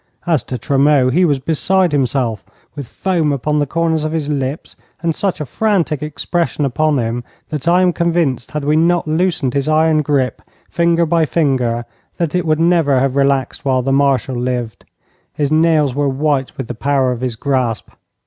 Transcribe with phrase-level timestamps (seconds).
[0.25, 2.43] As to Tremeau, he was beside himself,
[2.75, 7.23] with foam upon the corners of his lips, and such a frantic expression upon him
[7.49, 11.85] that I am convinced, had we not loosened his iron grip, finger by finger,
[12.17, 14.85] that it would never have relaxed while the Marshal lived.
[15.35, 17.91] His nails were white with the power of his grasp.